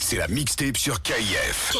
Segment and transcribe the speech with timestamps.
[0.00, 1.72] C'est la mixtape sur KIF.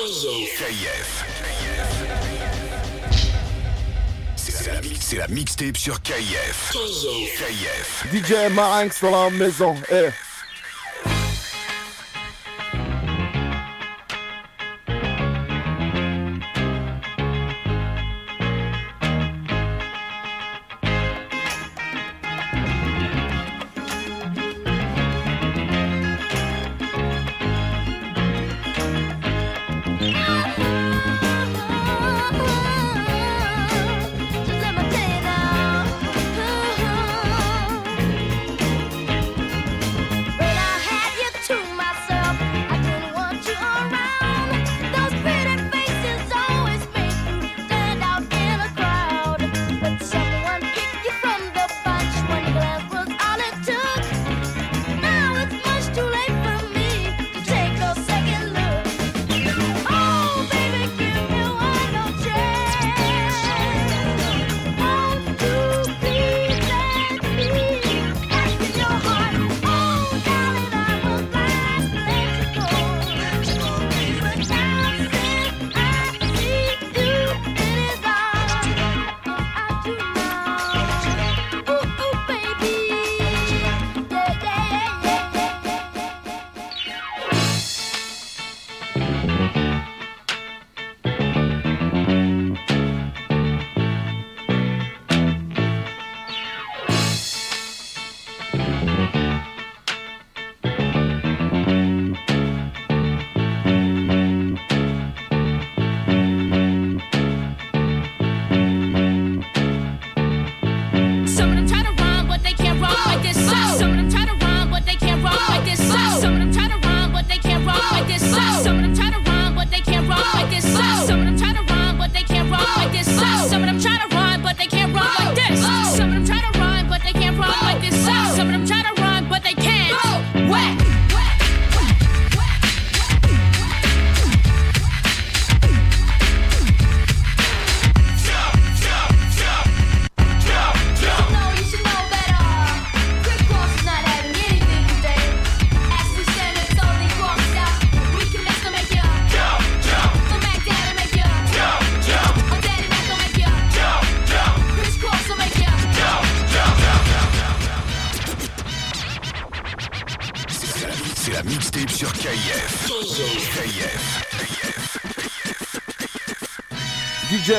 [5.14, 6.72] C'est la, mixtape sur KIF.
[6.72, 8.04] KIF.
[8.12, 9.76] DJ Marinx dans la maison.
[9.92, 10.08] Eh.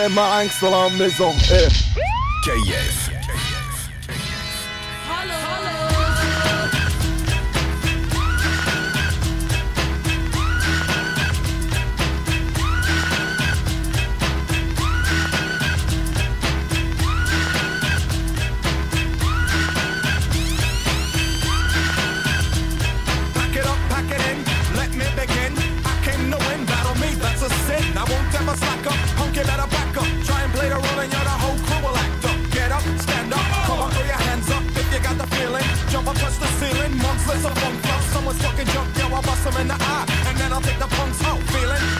[0.09, 1.33] Marinx dans la maison.
[36.39, 36.97] touch the ceiling.
[36.97, 38.01] Monks, let's a bunk up.
[38.13, 40.05] Someone's fucking junk, yo, I bust them in the eye.
[40.27, 41.39] And then I'll take the punks out.
[41.39, 41.94] Feeling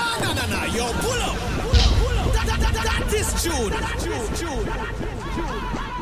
[0.00, 1.36] No, na na na, Yo, pull up.
[1.62, 2.32] Pull up, pull up.
[2.32, 3.70] That, that, that, that is June.
[3.70, 4.64] That is June.
[4.64, 5.99] That is June.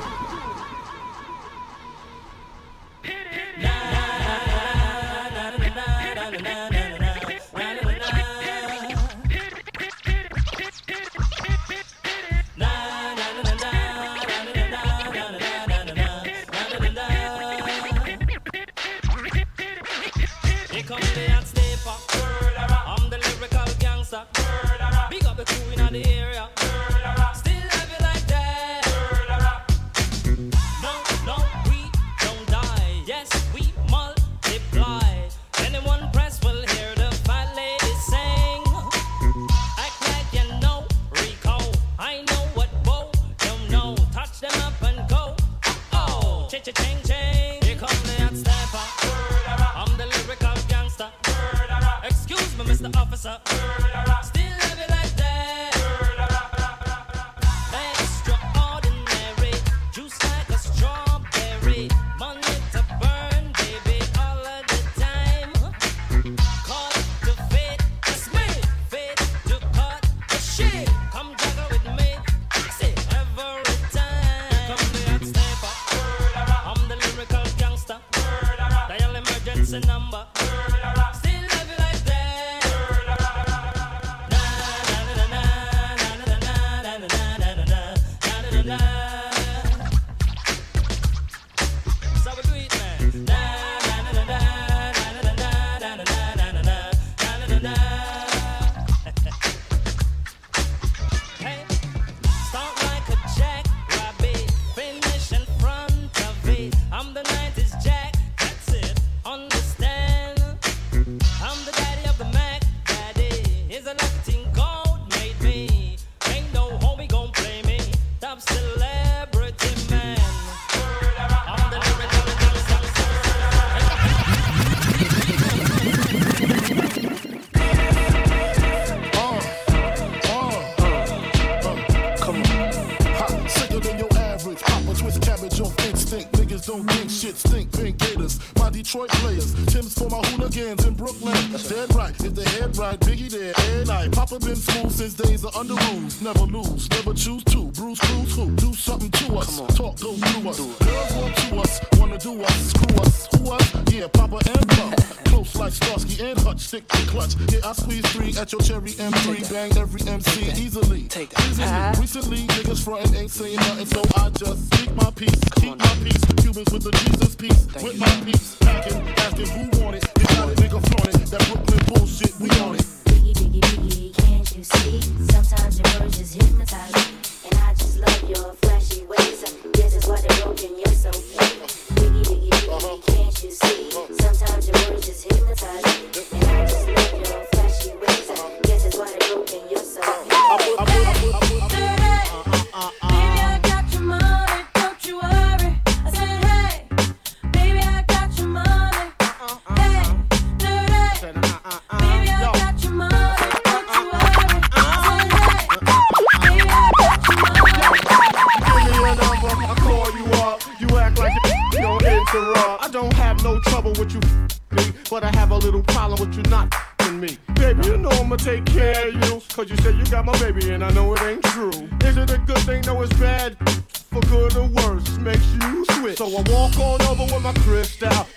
[219.59, 221.73] Cause you said you got my baby and I know it ain't true.
[222.05, 222.81] Is it a good thing?
[222.83, 223.57] No, it's bad.
[223.91, 226.19] For good or worse, makes you switch.
[226.19, 228.29] So I walk on over with my crystal.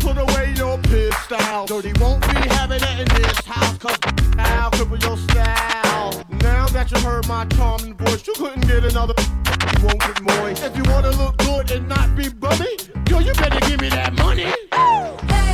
[0.00, 1.66] Put away your pistol.
[1.66, 3.76] Dirty won't be having it in this house.
[3.76, 3.98] Cause
[4.38, 6.24] I'll cripple your style.
[6.40, 9.12] Now that you heard my charming voice, you couldn't get another.
[9.18, 10.64] You won't get moist.
[10.64, 12.78] If you wanna look good and not be bummy,
[13.10, 14.50] yo, you better give me that money.
[14.72, 15.53] Hey.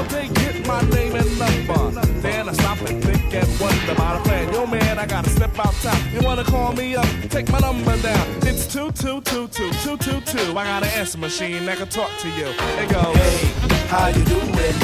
[0.00, 1.90] How they get my name and number?
[2.22, 4.50] Then I stop and think and wonder about a plan.
[4.50, 6.00] Yo man, I gotta step out top.
[6.10, 7.04] You wanna call me up?
[7.28, 8.26] Take my number down.
[8.40, 9.68] It's two two two two.
[10.56, 12.46] I got an answer machine that can talk to you.
[12.80, 13.14] It goes.
[13.14, 13.44] Hey,
[13.88, 14.74] how you doing?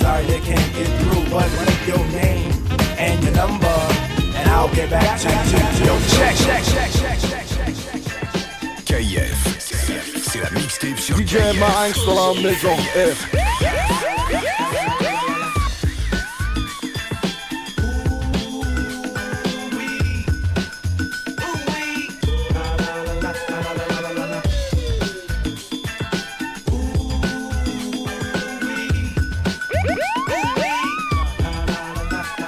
[0.00, 2.50] Sorry I can't get through, but leave your name
[2.96, 3.76] and your number,
[4.32, 5.84] and I'll get back to you.
[5.84, 6.64] Yo, check, check,
[10.78, 11.58] DJ KF.
[11.58, 12.76] Marinx dans la maison.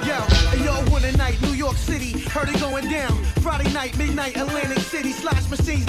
[0.03, 3.23] Yo, hey, yo, one night, New York City, heard it going down.
[3.41, 5.85] Friday night, midnight, Atlantic City, slash machines,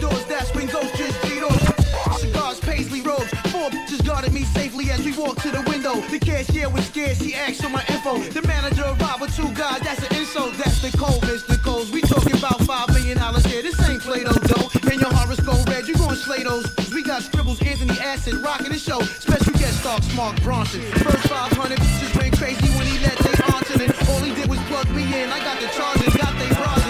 [0.00, 2.18] doors, that's when ghosts just cheat off.
[2.18, 5.94] Cigars, paisley robes, four bitches guarded me safely as we walked to the window.
[6.10, 8.18] The cashier was scared, she asked for my info.
[8.18, 10.54] The manager arrived with two guys, that's an insult.
[10.54, 11.62] That's the cold, Mr.
[11.62, 11.90] Coles.
[11.90, 13.62] We talking about five million dollars here.
[13.62, 14.68] This ain't Play-Doh, dough.
[14.90, 16.66] And your horoscope red, you gon' slay those.
[16.94, 19.00] We got scribbles, Anthony Acid, rocking the show.
[19.00, 20.82] Special guest star, Mark Ronson.
[21.04, 24.08] First 500 bitches went crazy when he let they onto it.
[24.08, 25.30] All he did was plug me in.
[25.30, 26.87] I got the charges, got they bras,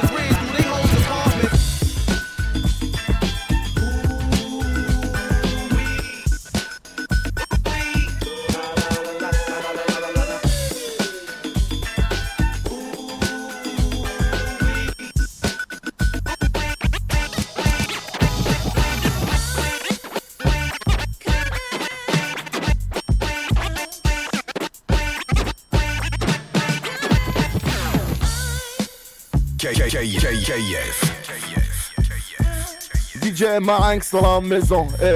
[33.23, 35.15] DJ Marinx dans la maison, eh.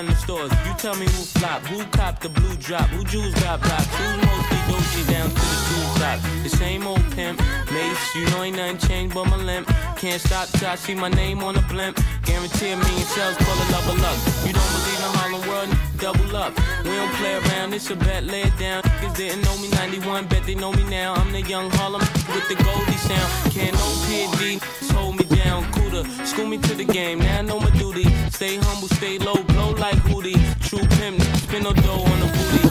[0.00, 0.50] The stores.
[0.66, 4.16] You tell me who flop, who cop the blue drop, who jewels got blocks, who's
[4.24, 6.18] mostly doji down to the two top.
[6.42, 7.38] The same old pimp,
[7.70, 9.68] mace, you know ain't nothing changed but my limp.
[9.96, 12.00] Can't stop till I see my name on the blimp.
[12.24, 14.18] Guarantee a million sales full of love luck.
[14.46, 15.68] You don't believe in Harlem World,
[16.02, 16.52] double up.
[16.82, 18.82] We don't play around, it's a bet, lay it down.
[18.82, 21.14] Niggas didn't know me 91, bet they know me now.
[21.14, 22.00] I'm the young Harlem
[22.34, 23.30] with the Goldie sound.
[23.52, 24.58] Can't no PD,
[24.90, 25.62] hold me down.
[25.70, 28.04] Cooler, school me to the game, now I know my duty.
[28.30, 30.38] Stay humble, stay low, blow like Hootie.
[30.68, 32.62] True pimp, spin no dough on the booty.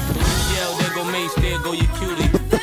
[0.54, 2.61] Yell, there go Mace, there go your cutie.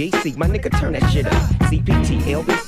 [0.00, 1.34] DPGC, my nigga, turn that shit up.
[1.68, 2.59] CPT, LBC,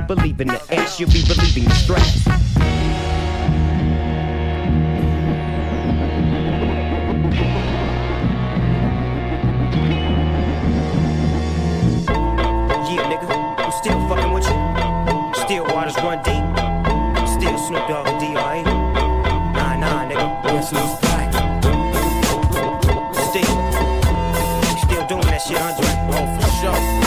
[0.00, 2.26] believe in the ass, you'll be believing the stress.
[12.86, 13.28] Yeah, nigga,
[13.58, 15.44] I'm still fucking with you.
[15.44, 16.44] Still waters run deep.
[17.28, 18.62] Still Snoop Dogg and D.R.E.
[18.62, 20.26] Nah, nah, nigga.
[20.50, 21.32] Who's back?
[23.28, 23.54] Still.
[24.84, 25.88] Still doing that shit, Andre.
[26.12, 26.99] Oh, for sure.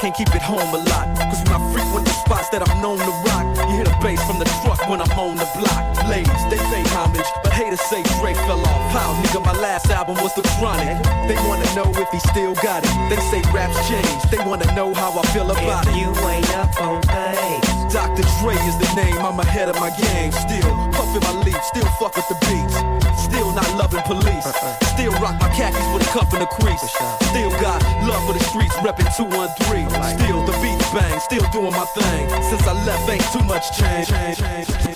[0.00, 1.06] Can't keep it home a lot.
[1.16, 4.20] Cause when I frequent the spots that I'm known to rock, you hear the bass
[4.26, 5.82] from the truck when I'm on the block.
[6.08, 8.82] Ladies, they pay homage, but haters say Dre fell off.
[8.92, 11.00] How, nigga, my last album was The Chronic.
[11.28, 12.92] They wanna know if he still got it.
[13.10, 15.98] They say raps change, they wanna know how I feel about If it.
[15.98, 17.92] you ain't up on things.
[17.92, 18.22] Dr.
[18.42, 20.30] Dre is the name, I'm ahead of my game.
[20.32, 22.76] Still puffin' my leaf, still fuck with the beats.
[23.24, 24.44] Still not loving police.
[24.46, 24.84] Uh-uh.
[24.94, 26.82] Still rock my khakis with a cuff and a crease.
[27.32, 29.85] Still got love for the streets, reppin' 213.
[31.20, 32.28] Still doing my thing.
[32.42, 34.08] Since I left, ain't too much change.
[34.08, 34.95] change, change, change,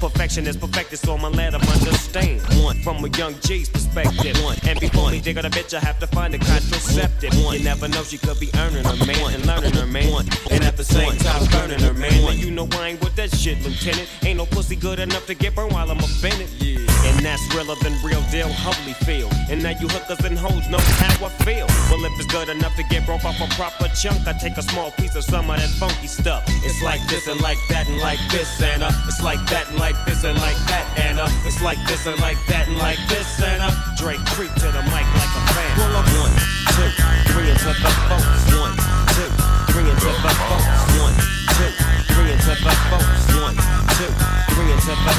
[0.00, 2.40] Perfection is perfected, so I'ma let them understand.
[2.62, 4.40] One, from a young G's perspective.
[4.44, 7.32] One, and before me dig on a bitch, I have to find a contraceptive.
[7.44, 10.12] One, you never know, she could be earning her man and learning her man.
[10.12, 12.28] One, and at the same time burning her man.
[12.28, 14.08] And you know I ain't with that shit, Lieutenant.
[14.22, 16.48] Ain't no pussy good enough to get burned while I'm offended.
[16.58, 16.87] Yeah.
[17.06, 19.30] And that's realer than real deal, holy feel.
[19.50, 21.66] And now you hookers and hoes know how I feel.
[21.90, 24.62] Well, if it's good enough to get broke off a proper chunk, I take a
[24.62, 26.44] small piece of some of that funky stuff.
[26.64, 29.96] It's like this and like that and like this uh, it's like that and like
[30.04, 30.78] this and like that
[31.18, 34.82] uh, it's like this and like that and like this uh, Drake creep to the
[34.86, 35.78] mic like a fan.
[35.78, 36.34] Well, I'm one,
[36.78, 36.90] two,
[37.34, 38.46] three into the folks.
[38.54, 38.74] One,
[39.18, 39.30] two,
[39.74, 40.78] three into the folks.
[40.94, 41.16] One,
[41.58, 41.70] two,
[42.14, 43.26] three into the folks.
[43.34, 43.56] One,
[43.98, 44.12] two,
[44.54, 45.18] three into the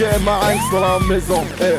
[0.00, 1.44] DJ Marinx dans la maison.
[1.60, 1.78] Eh.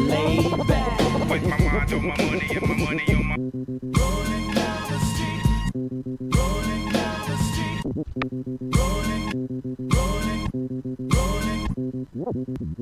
[0.07, 0.99] Laid back.
[1.29, 3.24] With my mind on my money and my money on my.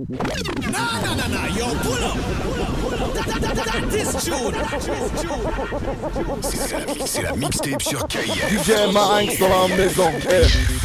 [0.10, 1.46] No, no, no, no.
[1.56, 2.18] Yo, pull up.
[2.18, 3.14] Pull up, pull up.
[3.14, 4.54] That, that, that, this tune.
[6.42, 8.50] C'est la, la mixtape sur Kayak.
[8.50, 8.94] DJ
[9.40, 10.12] dans la maison.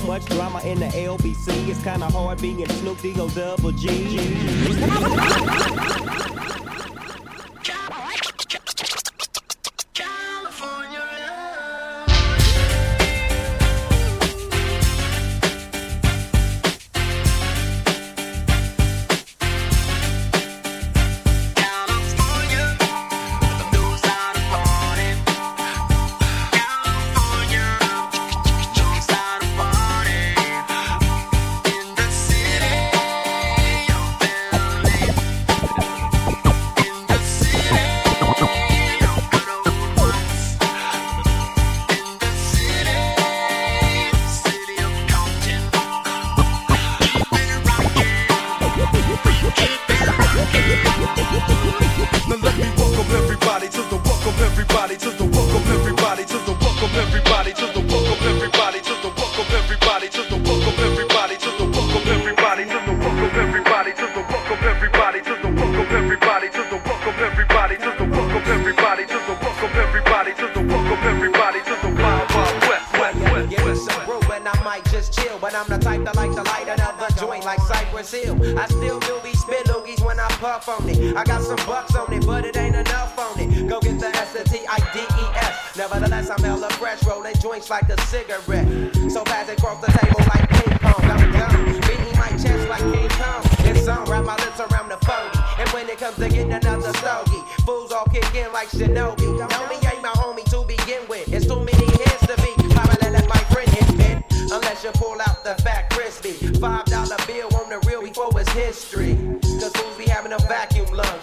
[0.00, 1.68] so much drama in the LBC.
[1.68, 3.86] It's kinda hard being Snoop D-O-double G.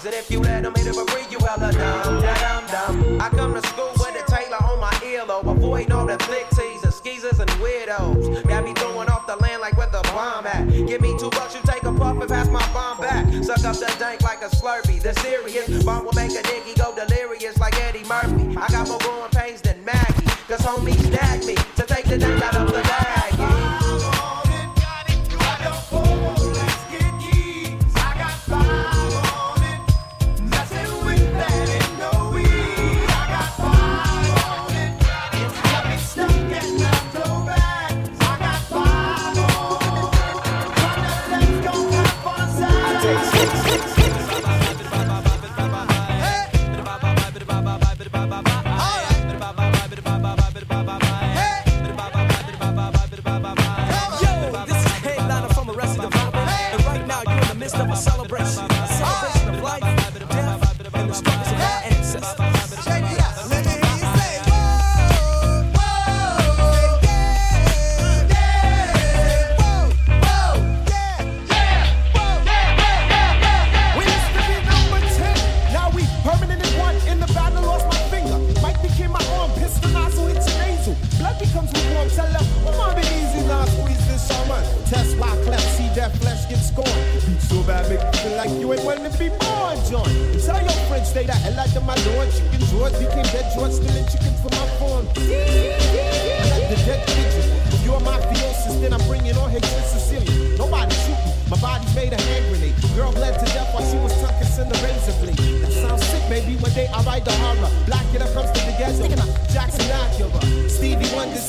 [0.06, 3.22] And if you let them hit it for free, you hella dumb, dumb, dumb.
[3.22, 6.96] I come to school with a Taylor on my earlobe, Avoid all the flick teasers,
[6.96, 8.46] skeezers, and weirdos.
[8.46, 10.68] Got me throwing off the land like where the bomb at.
[10.68, 13.26] Give me two bucks, you take a puff and pass my bomb back.
[13.46, 15.02] Suck up the dank like a slurpee.
[15.02, 16.73] The serious bomb will make a nigga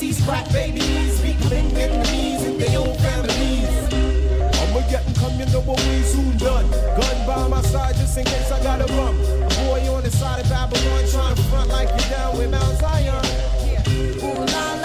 [0.05, 3.69] MCs crack babies, we cling enemies in their own families.
[4.59, 6.69] I'ma get them come, you know what we soon done.
[6.69, 9.17] Gun by my side just in case I gotta run.
[9.65, 13.25] Boy on the side of Babylon trying to front like you're down with Mount Zion.
[14.23, 14.84] Ooh la la.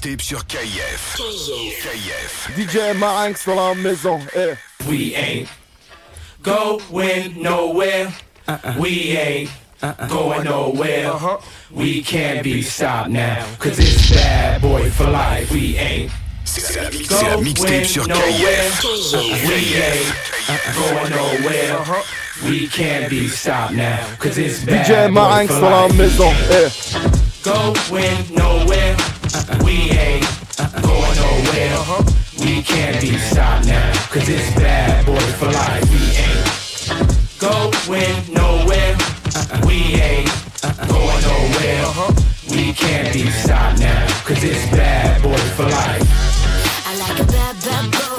[0.00, 1.16] mixtape sur KIF.
[1.82, 2.50] KIF.
[2.56, 4.18] DJ Marinx dans la maison.
[4.34, 4.56] Hey.
[4.88, 5.48] We ain't
[6.42, 8.08] going nowhere.
[8.48, 8.78] Uh -uh.
[8.78, 9.50] We ain't
[9.82, 11.10] uh going nowhere.
[11.10, 11.40] -huh.
[11.70, 13.44] We can't be stopped now.
[13.58, 15.52] Cause it's bad boy for life.
[15.52, 16.10] We ain't.
[16.44, 18.82] C'est la, mixtape sur KIF.
[19.46, 20.14] We ain't
[20.48, 20.74] uh-uh.
[20.74, 21.84] going nowhere.
[21.84, 22.04] -huh.
[22.48, 23.98] We can't be stopped now.
[24.18, 26.32] Cause it's bad DJ Marinx dans la maison.
[26.48, 26.70] Hey.
[27.42, 29.19] Going nowhere.
[29.62, 30.26] We ain't
[30.82, 31.78] going nowhere.
[32.40, 35.84] We can't be stopped now, cause it's bad boy for life.
[35.88, 36.50] We ain't
[37.38, 38.96] going nowhere.
[39.66, 40.30] We ain't
[40.88, 41.86] going nowhere.
[42.50, 46.02] We can't be stopped now, cause it's bad boy for life.
[46.86, 48.09] I like a bad, bad boy.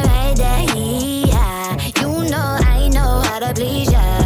[0.00, 4.21] The heat, yeah, you know I know how to please ya.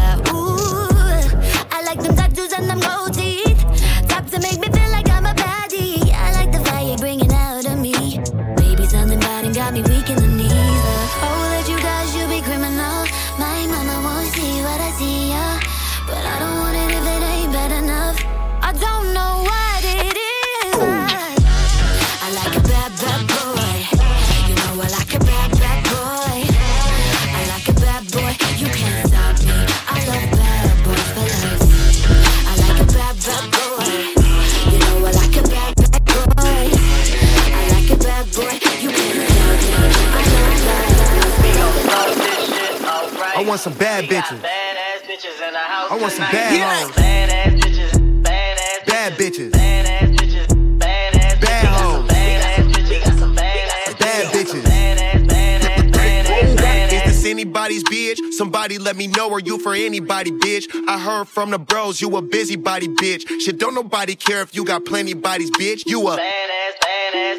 [58.76, 60.66] Somebody let me know, are you for anybody, bitch?
[60.86, 63.26] I heard from the bros, you a busybody, bitch.
[63.40, 65.84] Shit, don't nobody care if you got plenty bodies, bitch.
[65.86, 66.18] You a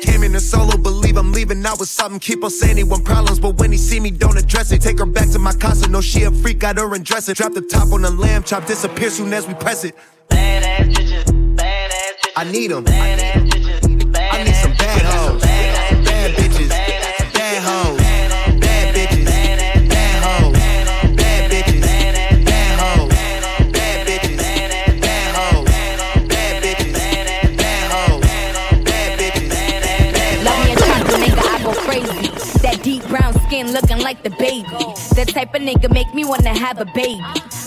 [0.01, 2.19] Came in a solo, believe I'm leaving out with something.
[2.19, 4.81] Keep on saying he want problems, but when he see me, don't address it.
[4.81, 7.03] Take her back to my casa, no, she a freak, got her it.
[7.37, 9.95] Drop the top on the lamb chop, disappear soon as we press it.
[12.35, 12.85] I need them.
[12.87, 13.46] I need
[33.57, 34.67] skin looking like the baby.
[35.15, 37.21] That type of nigga make me wanna have a baby.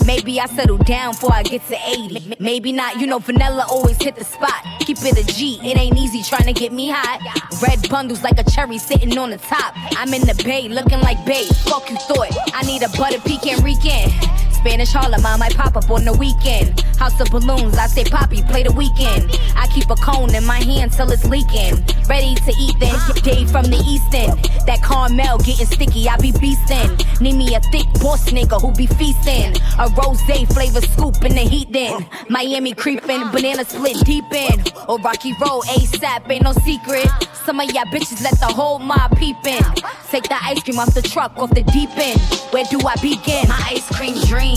[0.05, 2.35] Maybe I settle down before I get to 80.
[2.39, 4.63] Maybe not, you know, vanilla always hit the spot.
[4.79, 7.19] Keep it a G, it ain't easy trying to get me hot.
[7.61, 9.73] Red bundles like a cherry sitting on the top.
[9.97, 11.51] I'm in the bay looking like babe.
[11.65, 12.31] Fuck you thought.
[12.53, 14.11] I need a butter pecan weekend.
[14.61, 16.81] Spanish Harlem, I might pop up on the weekend.
[17.01, 19.35] House of balloons, I say Poppy, play the Weeknd.
[19.55, 21.83] I keep a cone in my hand till it's leaking.
[22.07, 22.93] Ready to eat then,
[23.23, 24.37] Dave from the east end.
[24.67, 26.93] That caramel getting sticky, I be beastin'.
[27.19, 29.57] Need me a thick boss nigga who be feastin'.
[29.81, 32.05] A rose flavor scoop in the heat then.
[32.29, 34.61] Miami creepin', banana split deep in.
[34.87, 37.09] Or Rocky Road, ASAP, ain't no secret.
[37.45, 39.63] Some of y'all bitches let the whole mob peep in.
[40.11, 42.19] Take the ice cream off the truck, off the deep end.
[42.51, 43.47] Where do I begin?
[43.47, 44.50] My ice cream dream.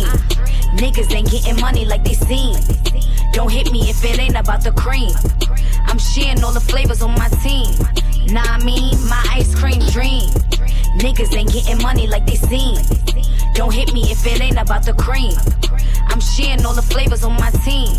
[0.77, 2.57] Niggas ain't getting money like they seem.
[3.33, 5.13] Don't hit me if it ain't about the cream.
[5.87, 7.75] I'm sharing all the flavors on my team.
[8.33, 10.31] Nah, I mean, my ice cream dream.
[10.99, 12.79] Niggas ain't getting money like they seem.
[13.55, 15.35] Don't hit me if it ain't about the cream.
[16.07, 17.97] I'm sharing all the flavors on my team.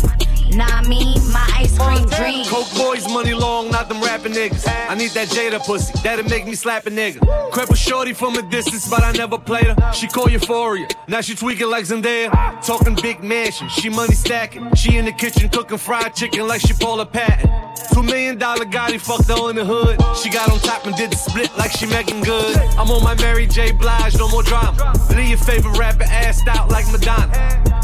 [0.50, 2.46] Nah, I mean, my ice cream dream.
[2.46, 4.64] Coke boys, money long, not them rapping niggas.
[4.88, 7.20] I need that Jada pussy, that'll make me slap a nigga.
[7.50, 9.92] Crept a shorty from a distance, but I never played her.
[9.92, 12.30] She call Euphoria, now she tweaking like Zendaya.
[12.64, 14.72] Talking big mansion, she money stacking.
[14.74, 17.50] She in the kitchen cooking fried chicken like she Paula Patton.
[17.92, 20.00] Two million dollar Gotti fucked her in the hood.
[20.22, 22.56] She got on top and did the split like she making good.
[22.78, 23.72] I'm on my Mary J.
[23.72, 24.92] Blige, no more drama.
[25.10, 27.32] Leave your favorite rapper assed out like Madonna.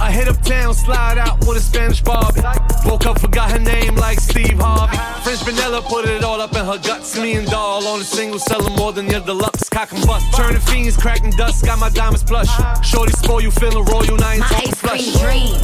[0.01, 2.41] I hit uptown, slide out with a Spanish Barbie.
[2.87, 4.97] Woke up, forgot her name like Steve Harvey.
[5.23, 7.17] French vanilla put it all up in her guts.
[7.19, 9.69] Me and doll on a single, selling more than your deluxe.
[9.69, 10.35] Cock and bust.
[10.35, 11.65] Turning fiends, cracking dust.
[11.65, 12.51] Got my diamonds plush.
[12.85, 14.17] Shorty spoil you, feeling royal.
[14.17, 15.55] Now ain't My ice cream dream.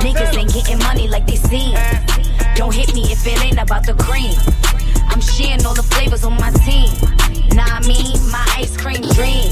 [0.00, 1.76] Niggas ain't getting money like they seem.
[2.54, 4.34] Don't hit me if it ain't about the cream.
[5.16, 6.92] I'm sharing all the flavors on my team.
[7.56, 9.48] Nah, I mean, my ice cream dream.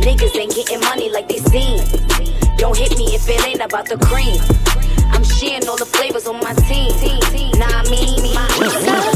[0.00, 1.84] Niggas ain't getting money like they seem.
[2.56, 4.40] Don't hit me if it ain't about the cream.
[5.12, 6.96] I'm and all the flavors on my team.
[7.58, 9.15] Nah, I mean, I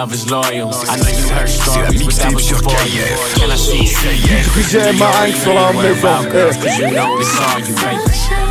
[0.09, 0.71] is loyal.
[0.89, 3.05] I know you heard stories, but that was before you.
[3.37, 6.25] Can I see DJ Marinx sur la maison.
[6.25, 6.31] Eh.
[6.31, 8.50] Cause you know it's all you, baby.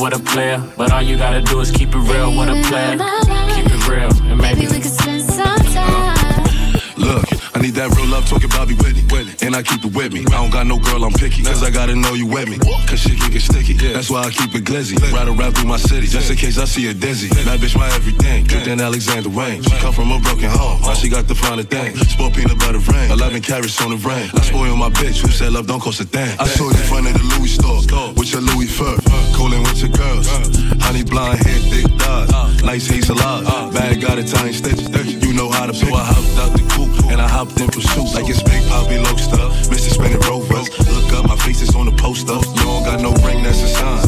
[0.00, 2.96] With a player, but all you gotta do is keep it real with a player.
[3.54, 4.87] Keep it real, and maybe we could
[7.58, 9.02] I need that real love talking Bobby Whitney.
[9.42, 10.22] And I keep it with me.
[10.30, 11.42] I don't got no girl, I'm picky.
[11.42, 12.54] Cause I gotta know you with me.
[12.86, 13.74] Cause shit can get sticky.
[13.74, 14.94] That's why I keep it glizzy.
[15.10, 16.06] Ride around through my city.
[16.06, 17.26] Just in case I see a dizzy.
[17.42, 18.46] That bitch my everything.
[18.46, 19.62] Good than Alexander Wayne.
[19.62, 20.82] She come from a broken home.
[20.82, 21.96] Now she got the finer thing.
[21.96, 23.10] Sport peanut butter rain.
[23.10, 24.30] 11 carats on the rain.
[24.38, 25.18] I spoil my bitch.
[25.18, 26.30] Who said love don't cost a thing?
[26.38, 27.82] I saw you in front of the Louis store.
[28.14, 28.94] With your Louis fur.
[29.34, 30.30] Cooling with your girls.
[30.78, 32.30] Honey blonde hair, thick thighs.
[32.32, 32.54] Uh.
[32.62, 33.46] Nice hazel eyes.
[33.48, 33.67] Uh.
[33.88, 34.82] Bad got Italian stitch.
[35.24, 35.88] You know how to pick.
[35.88, 37.10] So I hopped out the coupe.
[37.10, 38.12] And I hopped in pursuit.
[38.12, 39.48] Like it's Big Poppy Lobster.
[39.72, 39.90] Mr.
[39.94, 40.68] Spinning Rovers.
[40.92, 42.34] Look up, my face is on the poster.
[42.34, 44.07] You don't got no ring, that's a sign.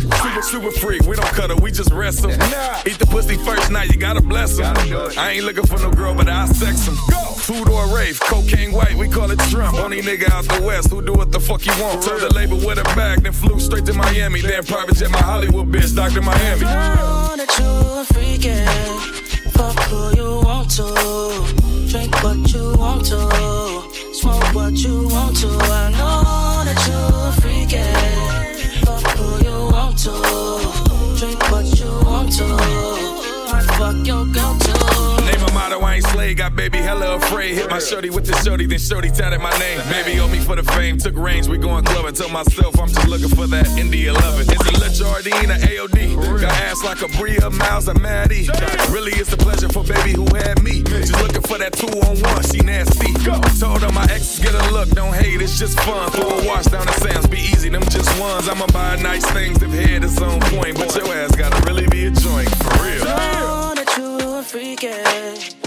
[0.00, 0.10] Still.
[0.12, 2.30] Super, super freak, we don't cut her, we just wrestle.
[2.30, 4.72] Eat the pussy first night, you gotta bless her.
[5.18, 6.96] I ain't looking for no girl, but I sex them.
[7.36, 9.78] Food or rave, cocaine white, we call it Trump.
[9.78, 12.02] Only nigga out the west who do what the fuck you want.
[12.02, 14.40] Told the label with a bag, then flew straight to Miami.
[14.40, 16.22] Then private jet my Hollywood bitch, Dr.
[16.22, 16.64] Miami.
[16.64, 19.32] I know that you a freakin'.
[19.52, 21.88] Fuck who you want to.
[21.88, 24.14] Drink what you want to.
[24.14, 25.48] Smoke what you want to.
[25.48, 28.41] I know that you a
[30.02, 30.10] to.
[31.16, 32.44] Drink what you want to.
[33.52, 34.21] Might fuck your
[35.92, 36.34] I ain't slay.
[36.34, 37.54] Got baby hella afraid.
[37.54, 39.78] Hit my shorty with the shorty, then shorty tatted my name.
[39.90, 40.96] Baby owe me for the fame.
[40.96, 42.14] Took range, we going clubbing.
[42.14, 44.48] Told myself I'm just looking for that India loving.
[44.48, 46.40] Is it Le or AOD?
[46.40, 48.48] Got ass like a Bria, Miles, or Maddie.
[48.88, 50.82] Really, it's a pleasure for baby who had me.
[50.82, 52.42] Just looking for that two on one.
[52.48, 53.12] She nasty.
[53.60, 54.88] Told her my ex get a look.
[54.90, 56.10] Don't hate, it's just fun.
[56.12, 57.68] Throw a wash down the Sam's, be easy.
[57.68, 58.48] Them just ones.
[58.48, 60.78] I'ma buy nice things if head is on point.
[60.78, 63.04] But your ass gotta really be a joint for real.
[63.04, 65.52] know that you a freakin'.
[65.52, 65.61] Fuck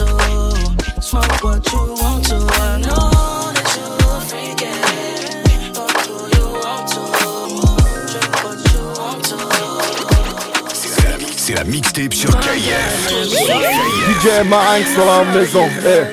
[0.00, 1.02] want to.
[1.02, 2.36] Smoke what you want to.
[2.36, 5.74] I know that you a freakin'.
[5.74, 7.00] Fuck who you want to.
[8.12, 9.36] Drink what you want to.
[11.36, 13.10] C'est la mixtape sur KF.
[14.08, 15.68] DJ Marinx sur la maison.
[15.84, 16.04] Eh.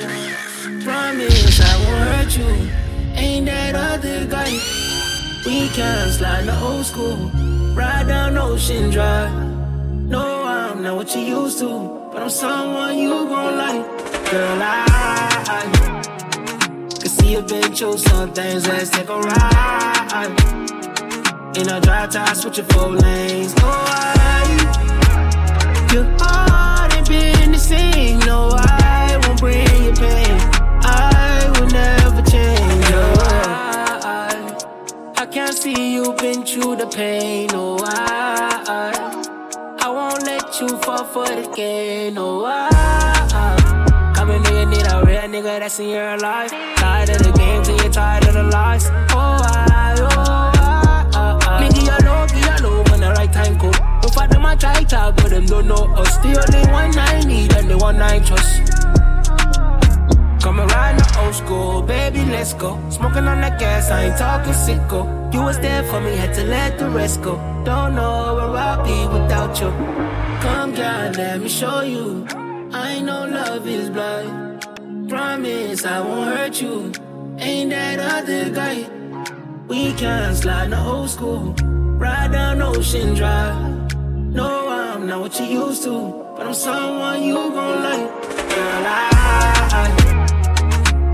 [0.84, 2.50] Promise I won't hurt you.
[3.16, 4.50] Ain't that other guy?
[5.46, 7.30] We can slide the old school.
[7.74, 9.30] Ride down Ocean Drive.
[10.08, 11.99] No, I'm not what you used to.
[12.12, 13.86] But I'm someone you gon' like.
[14.30, 15.62] Girl, I
[16.98, 18.66] can see you've been through some things.
[18.66, 20.30] Let's take a ride.
[21.56, 23.54] In a dry tie, switching four lanes.
[23.58, 24.44] Oh, I,
[25.92, 28.18] your heart ain't been the same.
[28.20, 30.38] No, I won't bring you pain.
[30.82, 32.90] I will never change.
[32.92, 33.14] Oh,
[34.04, 34.58] I,
[35.16, 37.46] I can't see you've been through the pain.
[37.52, 39.19] No, I, I
[40.60, 42.14] you fall for the game.
[42.14, 46.50] No, I, I, I've been nigga need a real nigga that's in your life.
[46.76, 48.86] Tired of the games and you're tired of the lies.
[48.86, 51.60] Oh, I, oh, I, I.
[51.60, 51.96] Me give you
[52.28, 53.72] give you love when the right time come.
[54.04, 56.16] If I them I try talk, but them don't know us.
[56.18, 58.72] The only one I need and the one I trust.
[60.42, 62.78] Come ride the old school, baby, let's go.
[62.90, 65.32] Smoking on that gas, I ain't talking sicko.
[65.32, 67.36] You was there for me, had to let the rest go.
[67.64, 70.19] Don't know where I'll be without you.
[70.42, 72.26] Come, girl, let me show you.
[72.72, 74.66] I know love is blind.
[75.08, 76.92] Promise I won't hurt you.
[77.38, 78.88] Ain't that other guy?
[79.68, 81.54] We can slide the old school.
[81.98, 83.94] Ride down Ocean Drive.
[84.32, 88.08] No, I'm not what you used to, but I'm someone you gon' like.
[88.54, 89.92] Girl, I,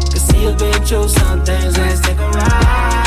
[0.00, 1.76] can see you've been through some things.
[1.76, 3.06] Let's take a ride.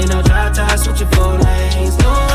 [0.00, 1.96] Ain't no drive time, switching four lanes.
[1.98, 2.27] No, I,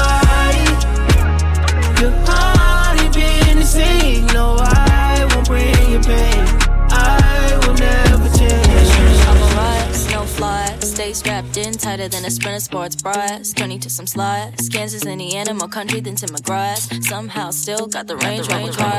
[2.04, 4.26] your heart been the same.
[4.28, 6.44] No, I won't bring you pain.
[6.92, 8.90] I will never change.
[9.30, 10.66] I'm a rise, no fly.
[10.82, 13.54] Stay strapped in tighter than a sprinter sports bras.
[13.54, 14.68] Turning to some slides.
[14.68, 16.76] Kansas, Indiana, more country than Tim McGraw.
[17.04, 18.92] Somehow still got the range, range, car.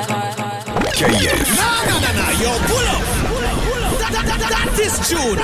[0.99, 1.41] KF.
[1.61, 3.05] No, no, no, no, yo, pull up.
[4.01, 5.39] That, that, that, that is June.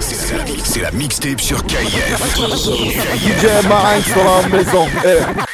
[0.00, 2.18] C'est la, c'est la mixtape sur KF.
[3.24, 4.86] DJ Marinx dans la maison.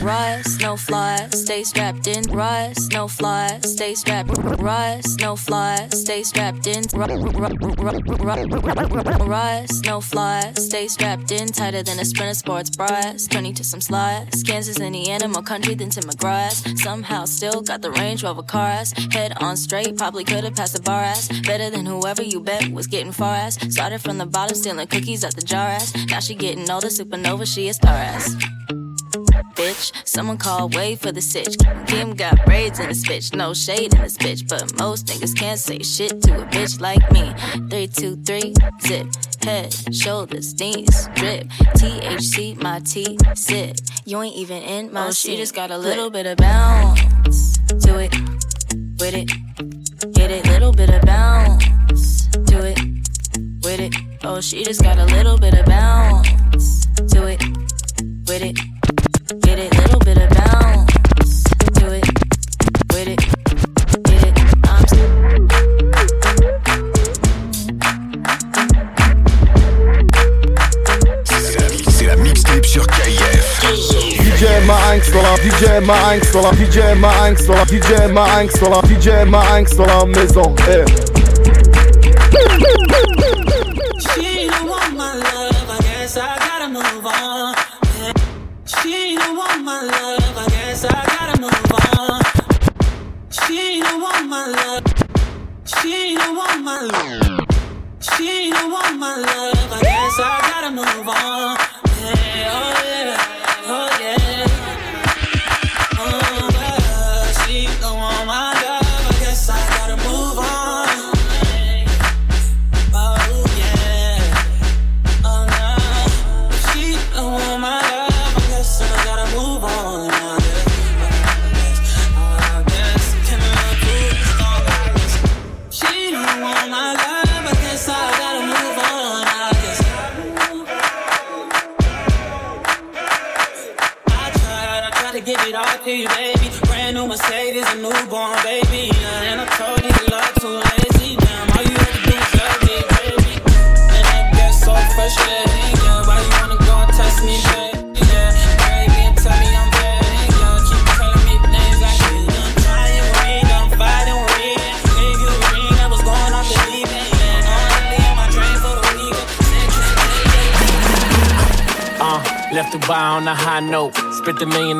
[0.00, 2.22] Rise, no fly, stay strapped in.
[2.30, 4.30] Rise, no fly, stay strapped.
[4.58, 6.84] Rise, no fly, stay strapped in.
[9.26, 11.48] Rise, no fly, stay strapped in.
[11.48, 13.26] Tighter than a sprinter sports bras.
[13.26, 14.42] Turning to some slides.
[14.42, 16.50] Kansas, Indiana, more country than Tim McGraw.
[16.78, 18.92] Somehow still got the Range Rover cars.
[19.12, 21.28] Head on straight, probably could've passed a bar ass.
[21.42, 23.58] Better than whoever you bet was getting far ass.
[23.74, 25.92] Started from the bottom, stealing cookies at the jar ass.
[26.08, 28.34] Now she getting older, supernova, she a star ass
[29.54, 29.92] bitch.
[30.06, 31.56] Someone call, wait for the sitch.
[31.86, 34.48] Kim got braids in this bitch, no shade in this bitch.
[34.48, 37.32] But most niggas can't say shit to a bitch like me.
[37.70, 38.54] Three, two, three,
[38.86, 39.08] zip.
[39.42, 41.48] Head, shoulders, knees, drip.
[41.76, 43.80] THC, my T, sit.
[44.04, 47.98] You ain't even in my oh, she just got a little bit of bounce to
[47.98, 48.14] it,
[48.98, 49.30] with it.
[50.14, 52.78] Get it, little bit of bounce to it,
[53.62, 53.94] with it.
[54.24, 57.42] Oh, she just got a little bit of bounce to it,
[58.26, 58.73] with it.
[59.40, 61.42] Get it, little bit of bounce.
[61.74, 62.06] Do it,
[62.92, 63.18] with it,
[64.04, 64.38] get it.
[64.64, 64.86] I'm
[71.88, 73.60] C'est la mixtape sur KF.
[74.20, 78.70] DJ Marinx dans la DJ Marinx dans la DJ Marinx dans la DJ Marinx dans
[78.70, 80.54] la DJ Marinx dans la maison.
[80.68, 81.13] Eh.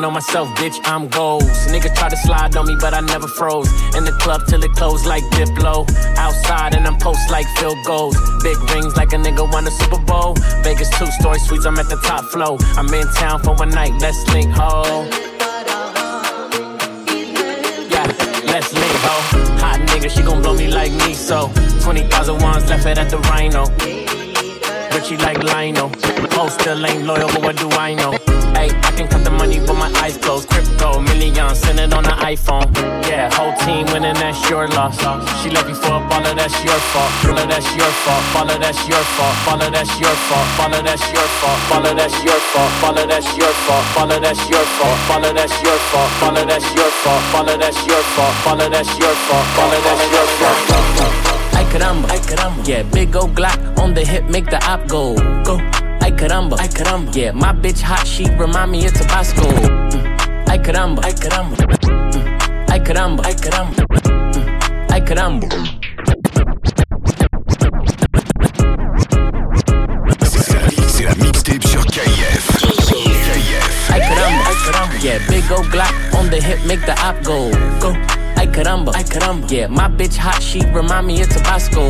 [0.05, 1.43] On myself, bitch, I'm goals.
[1.67, 3.67] Nigga try to slide on me, but I never froze.
[3.95, 5.89] In the club till it closed like Diplo.
[6.17, 8.15] Outside and I'm post like Phil goals.
[8.43, 10.35] Big rings like a nigga won a Super Bowl.
[10.63, 12.57] Vegas two story suites, I'm at the top floor.
[12.77, 15.07] I'm in town for one night, let's link, ho.
[17.89, 18.05] Yeah,
[18.45, 19.15] let's link, ho.
[19.59, 21.51] Hot nigga, she gon' blow me like me, so
[21.81, 24.04] 20,000 ones left it at the Rhino.
[25.05, 25.91] She like Lionel.
[26.35, 28.17] Most still ain't loyal, but what do I know?
[28.57, 30.49] Hey, I can cut the money with my eyes closed.
[30.49, 32.65] Crypto, million, send it on an iPhone.
[33.05, 34.97] Yeah, whole team winning, that's your loss.
[35.43, 37.11] She left you for a baller, that's your fault.
[37.21, 38.23] Baller, that's your fault.
[38.33, 39.35] Baller, that's your fault.
[39.45, 40.49] Baller, that's your fault.
[40.57, 42.73] Baller, that's your fault.
[42.81, 43.85] Baller, that's your fault.
[44.01, 45.05] Baller, that's your fault.
[45.13, 46.09] Baller, that's your fault.
[46.17, 46.65] Baller, that's your fault.
[46.65, 47.21] Baller, that's your fault.
[47.29, 48.33] Baller, that's your fault.
[48.41, 49.45] Baller, that's your fault.
[49.53, 51.24] Baller, that's your fault.
[51.75, 52.63] Ay caramba, ay caramba.
[52.65, 55.13] Yeah, big old Glock on the hip, make the op go.
[55.43, 55.59] Go.
[55.99, 57.11] Ay caramba, ay caramba.
[57.13, 59.43] Yeah, my bitch hot, she remind me of Tabasco.
[59.43, 60.47] Mm.
[60.47, 61.57] Ay caramba, ay caramba.
[61.59, 62.71] Mm.
[62.71, 63.83] Ay caramba, ay caramba.
[64.07, 64.93] Mm.
[64.93, 65.47] Ay caramba.
[70.23, 72.55] C'est la mixtape sur KF.
[72.87, 73.91] KF.
[73.91, 74.95] Ay caramba, ay caramba.
[75.03, 77.51] Yeah, big old Glock on the hip, make the op go.
[77.83, 77.91] Go.
[78.45, 79.49] Ay caramba, ay caramba.
[79.49, 81.81] Yeah, my bitch hot, she remind me of Tabasco.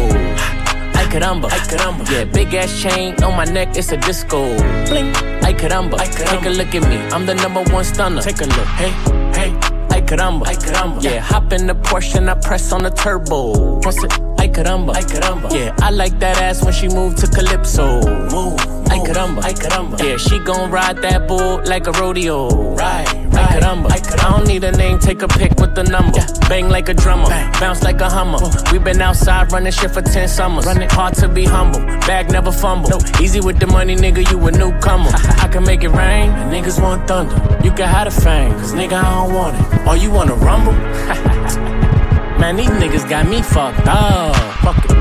[0.96, 2.10] Ay caramba, ay caramba.
[2.10, 4.56] Yeah, big ass chain on my neck, it's a disco.
[4.88, 5.14] Bling.
[5.44, 6.30] Ay caramba, ay caramba.
[6.30, 8.22] Take a look at me, I'm the number one stunner.
[8.22, 8.92] Take a look, hey,
[9.36, 9.52] hey.
[9.92, 11.04] Ay caramba, ay caramba.
[11.04, 13.82] Yeah, hop in the Porsche and I press on the turbo.
[13.82, 14.14] Press it.
[14.46, 15.50] Ay caramba, ay caramba.
[15.52, 17.98] Yeah, I like that ass when she move to calypso.
[18.30, 18.60] Move.
[18.94, 19.98] Ay caramba, ay caramba.
[19.98, 22.76] Yeah, she gon' ride that bull like a rodeo.
[22.76, 23.38] Right, right.
[23.42, 24.24] Ay caramba, ay caramba.
[24.24, 26.20] I don't need a name, take a pic with the number.
[26.48, 27.28] Bang like a drummer,
[27.60, 28.38] bounce like a hummer.
[28.72, 30.68] We been outside running shit for 10 summers.
[30.68, 32.92] Running hard to be humble, bag never fumble.
[32.92, 33.00] No.
[33.20, 35.10] Easy with the money, nigga, you a newcomer.
[35.42, 37.34] I can make it rain, and niggas want thunder.
[37.64, 39.82] You can have the fame, cause nigga, I don't want it.
[39.88, 41.34] Oh, you wanna rumble?
[42.46, 44.36] Man, these niggas got me fucked up.
[44.62, 44.92] Fuck it.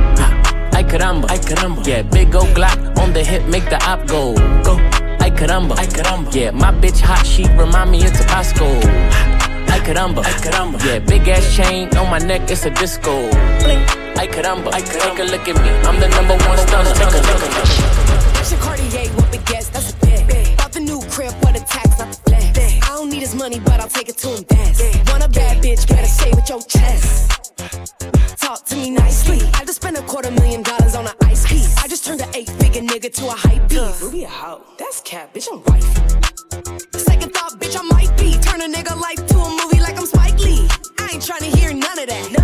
[0.73, 1.87] Ay caramba, ay caramba.
[1.87, 4.33] Yeah, big old Glock on the hip, make the op go.
[4.65, 4.81] Go.
[5.21, 6.35] Ay caramba, ay caramba.
[6.35, 8.65] Yeah, my bitch hot, she remind me of Tabasco.
[9.69, 10.81] Ay caramba, ay caramba.
[10.87, 13.29] Yeah, big ass chain on my neck, it's a disco.
[13.61, 13.85] Bling.
[14.17, 15.13] Ay caramba, ay caramba.
[15.13, 16.95] Take a look at me, I'm the number one stunner.
[16.97, 18.41] Take a look at me.
[18.41, 20.57] It's your Cartier with big gas, that's a bet.
[20.57, 22.89] Bought the new crib, what a tax, not the flex.
[22.89, 24.81] I don't need his money, but I'll take it to him dance.
[25.13, 27.34] Want a bad bitch, better say with your chest.
[30.15, 31.77] Quarter million dollars on an ice piece.
[31.77, 34.01] I just turned an eight figure nigga to a hype beast.
[34.01, 35.83] Ruby a hoe, that's cap, bitch, I'm wife.
[36.97, 38.39] Second thought, bitch, I might be.
[38.39, 40.69] Turn a nigga life to a movie like I'm Spike Lee.
[41.01, 42.44] I ain't tryna hear none of that.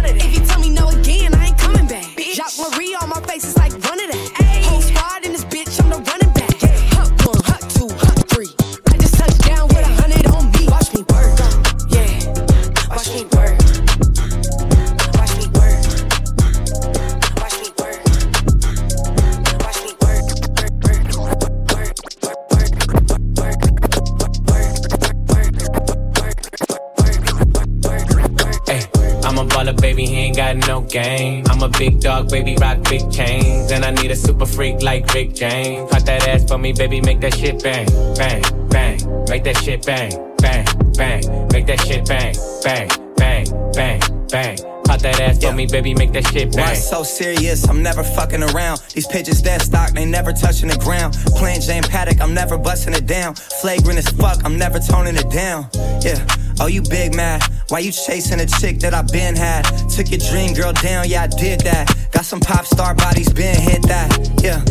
[31.81, 33.72] Big dog, baby, rock big chains.
[33.72, 35.91] And I need a super freak like Rick James.
[35.91, 38.99] Pop that ass for me, baby, make that shit bang, bang, bang.
[39.31, 41.49] Make that shit bang, bang, bang.
[41.53, 44.59] Make that shit bang, bang, bang, bang, bang.
[44.85, 46.66] Pop that ass for me, baby, make that shit bang.
[46.66, 47.66] Why so serious?
[47.66, 48.83] I'm never fucking around.
[48.93, 51.14] These pitches dead stock, they never touching the ground.
[51.41, 53.37] Playing Jane Paddock, I'm never busting it down.
[53.37, 55.70] Flagrant as fuck, I'm never toning it down.
[56.03, 56.39] Yeah.
[56.63, 57.43] Oh, you big mad?
[57.69, 59.63] Why you chasing a chick that I been had?
[59.89, 61.89] Took your dream girl down, yeah, I did that.
[62.13, 64.11] Got some pop star bodies, been hit that.
[64.43, 64.63] Yeah.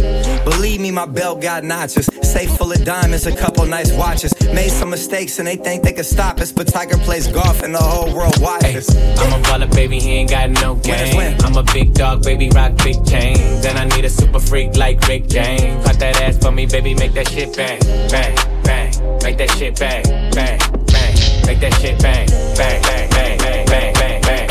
[0.44, 2.06] Believe me, my belt got notches.
[2.22, 4.34] Safe full of diamonds, a couple nice watches.
[4.54, 7.74] Made some mistakes and they think they can stop us, but Tiger plays golf and
[7.74, 8.88] the whole world watches.
[9.18, 11.38] I'm a baller, baby, he ain't got no game.
[11.42, 13.64] I'm a big dog, baby, rock big chains.
[13.64, 15.84] Then I need a super freak like Rick James.
[15.88, 17.80] Pop that ass for me, baby, make that shit bang,
[18.10, 19.20] bang, bang.
[19.24, 20.04] Make that shit bang,
[20.36, 20.79] bang.
[21.46, 24.48] Make that shit bang, bang, bang, bang, bang, bang, bang, bang.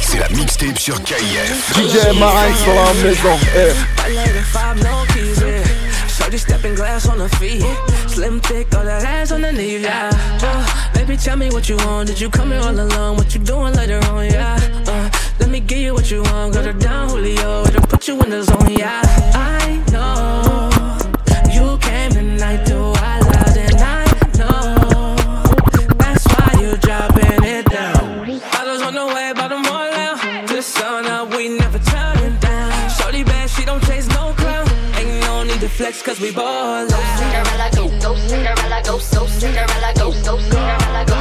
[0.00, 1.74] C'est la mixtape sur KF.
[1.74, 3.38] DJ Marinx sur la maison.
[4.06, 5.64] I let it five no keys, yeah.
[6.08, 7.64] Shorty stepping glass on her feet.
[8.08, 10.10] Slim thick, all that ass underneath, yeah.
[10.42, 10.64] Uh,
[10.94, 12.08] baby, tell me what you want.
[12.08, 13.16] Did you come here all alone?
[13.16, 14.58] What you doing later on, yeah?
[14.86, 15.10] Uh,
[15.40, 16.54] let me give you what you want.
[16.54, 17.64] Got her down, Julio.
[17.64, 19.02] It'll put you in the zone, yeah.
[19.34, 20.70] I know
[21.52, 22.93] you came tonight to wild
[36.14, 37.18] cause we ball out.
[37.18, 41.13] Cinderella go, go, Cinderella go, so Cinderella go, so Cinderella go,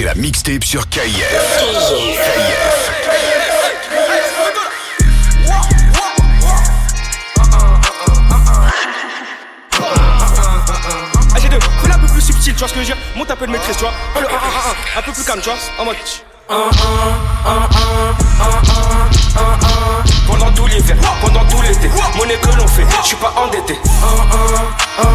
[0.00, 0.80] C'est la, mixtape sur.
[0.80, 1.02] Ah,
[11.84, 13.52] un peu plus subtil, tu vois ce que je veux dire Monte un peu de
[13.52, 13.92] maîtrise, tu vois.
[14.14, 14.38] Fais-le 1, 1, 1,
[14.96, 14.98] 1.
[15.00, 15.58] Un peu plus calme, tu vois.
[15.78, 15.96] En mode.
[20.30, 20.40] 1, 1, 1, 1, 1, 1, 1, 1.
[20.40, 23.78] Pendant tout l'hiver, pendant tout l'été, monnaie que l'on fait, je suis pas endetté.
[24.02, 24.06] 1,
[24.96, 25.10] 1, 1,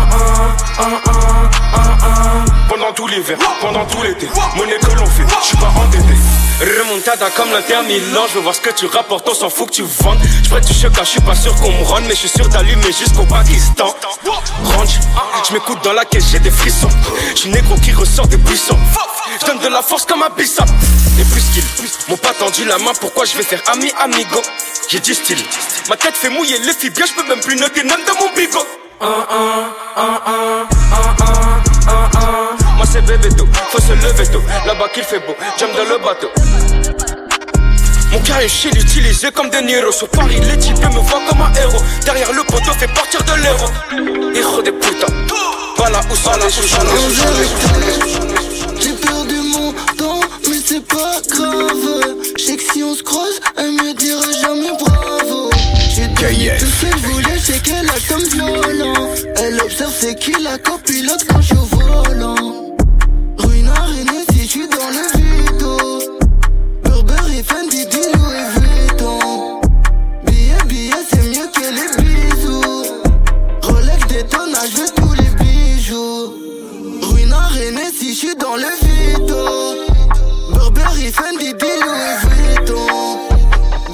[0.80, 2.46] 1, 1, 1, 1, 1.
[2.70, 6.16] Pendant tout l'hiver, pendant tout l'été, monnaie que l'on fait, je suis pas endetté.
[6.60, 9.76] Remontada comme l'Inter Milan, je veux voir ce que tu rapportes, on s'en fout que
[9.76, 10.20] tu vendes.
[10.44, 12.92] Je du choc, je suis pas sûr qu'on me rende, mais je suis sûr d'allumer
[12.92, 13.94] jusqu'au Pakistan.
[14.64, 15.00] Range,
[15.48, 16.90] je m'écoute dans la caisse, j'ai des frissons.
[17.36, 18.78] Je suis négro qui ressort des buissons.
[19.42, 20.70] Je donne de la force comme un bissap.
[21.20, 21.64] Et plus qu'il,
[22.10, 24.42] mon pas tendu la main, pourquoi je vais faire ami amigo?
[24.90, 25.40] J'ai dit style,
[25.90, 28.30] ma tête fait mouiller les filles bien, je peux même plus noter même dans mon
[28.36, 28.64] bigot.
[29.02, 29.10] 1, 1,
[29.96, 30.68] 1, 1,
[31.02, 31.06] 1,
[31.88, 31.92] 1, 1,
[32.72, 32.76] 1.
[32.78, 34.44] Moi c'est bébé tôt, faut se lever tôt.
[34.66, 36.30] Là-bas qu'il fait beau, jump dans le bateau.
[38.12, 41.42] Mon cœur est chez l'utiliser comme De Niro Sur Paris, les types me voient comme
[41.42, 43.70] un héros Derrière le poteau fait partir de l'héros
[44.34, 45.12] Héros des putains
[45.76, 46.50] Voilà où sont les
[50.86, 52.16] pas grave.
[52.38, 55.50] Je sais que si on se croise, elle me dira jamais bravo.
[55.96, 59.10] J'ai donné tout ce qu'elle voulait, c'est qu'elle a comme violent.
[59.38, 62.76] Elle observe c'est qui la copilote quand je suis au volant.
[63.38, 66.00] Ruine araignée si je suis dans le vito.
[66.84, 69.62] Burberry, Fendi, Di Louis Vuitton.
[70.26, 72.62] Billet, billet, c'est mieux que les bisous.
[73.62, 76.34] Rolex, je veux tous les bijoux.
[77.02, 79.85] Ruine araignée si je suis dans le vito.
[80.76, 83.20] Burberry, Fendi, Vuitton.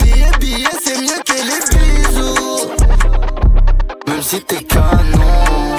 [0.02, 2.70] Billet, billet, c'est mieux que les bisous.
[4.08, 5.76] Même si t'es canon,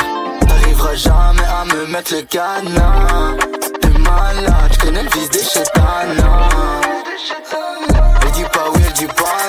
[0.46, 3.36] t'arriveras jamais à me mettre le cadenas.
[3.80, 6.48] T'es malade, j'connais le vice des chétanas.
[8.22, 9.41] Elle dit pas oui, elle dit pas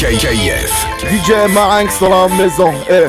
[0.00, 0.86] K- K- K- K- KF.
[1.10, 2.72] DJ Marinx dans la maison.
[2.88, 3.04] Eh.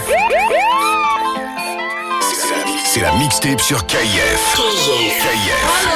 [2.84, 4.56] C'est la mixtape sur KF.
[4.58, 5.88] KF.